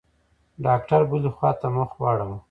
ډاکتر 0.65 1.01
بلې 1.09 1.29
خوا 1.35 1.51
ته 1.59 1.67
مخ 1.75 1.89
واړاوه. 2.01 2.37